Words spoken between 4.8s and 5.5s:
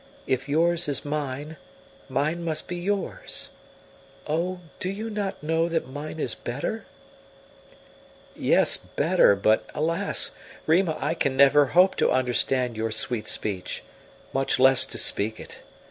you not